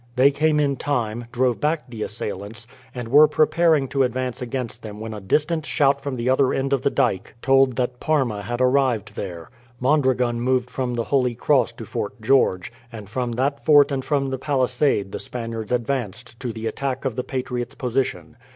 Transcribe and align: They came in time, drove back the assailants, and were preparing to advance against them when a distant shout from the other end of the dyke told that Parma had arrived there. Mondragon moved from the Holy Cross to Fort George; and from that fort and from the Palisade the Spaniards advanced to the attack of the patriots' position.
They 0.15 0.31
came 0.31 0.59
in 0.59 0.77
time, 0.77 1.25
drove 1.31 1.59
back 1.61 1.87
the 1.87 2.01
assailants, 2.01 2.65
and 2.95 3.07
were 3.09 3.27
preparing 3.27 3.87
to 3.89 4.01
advance 4.01 4.41
against 4.41 4.81
them 4.81 4.99
when 4.99 5.13
a 5.13 5.21
distant 5.21 5.63
shout 5.63 6.01
from 6.01 6.15
the 6.15 6.27
other 6.27 6.55
end 6.55 6.73
of 6.73 6.81
the 6.81 6.89
dyke 6.89 7.35
told 7.43 7.75
that 7.75 7.99
Parma 7.99 8.41
had 8.41 8.61
arrived 8.61 9.15
there. 9.15 9.51
Mondragon 9.79 10.39
moved 10.41 10.71
from 10.71 10.95
the 10.95 11.03
Holy 11.03 11.35
Cross 11.35 11.73
to 11.73 11.85
Fort 11.85 12.19
George; 12.19 12.73
and 12.91 13.11
from 13.11 13.33
that 13.33 13.63
fort 13.63 13.91
and 13.91 14.03
from 14.03 14.31
the 14.31 14.39
Palisade 14.39 15.11
the 15.11 15.19
Spaniards 15.19 15.71
advanced 15.71 16.39
to 16.39 16.51
the 16.51 16.65
attack 16.65 17.05
of 17.05 17.15
the 17.15 17.23
patriots' 17.23 17.75
position. 17.75 18.37